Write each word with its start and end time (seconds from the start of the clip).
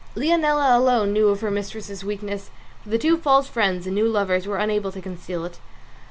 Leonela 0.15 0.75
alone 0.75 1.13
knew 1.13 1.27
of 1.27 1.41
her 1.41 1.51
mistress's 1.51 2.03
weakness, 2.03 2.49
for 2.81 2.89
the 2.89 2.97
two 2.97 3.19
false 3.19 3.47
friends 3.47 3.85
and 3.85 3.93
new 3.93 4.07
lovers 4.07 4.47
were 4.47 4.57
unable 4.57 4.91
to 4.91 4.99
conceal 4.99 5.45
it. 5.45 5.59